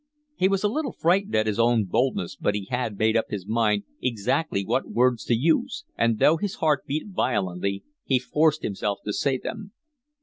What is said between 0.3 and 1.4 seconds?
He was a little frightened